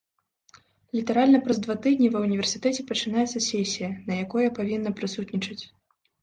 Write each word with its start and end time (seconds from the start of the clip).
Літаральна 0.99 1.41
праз 1.47 1.57
два 1.67 1.75
тыдні 1.83 2.09
ва 2.15 2.19
ўніверсітэце 2.23 2.85
пачынаецца 2.93 3.43
сесія, 3.49 3.89
на 4.09 4.13
якой 4.23 4.41
я 4.49 4.55
павінна 4.57 4.95
прысутнічаць. 5.03 5.61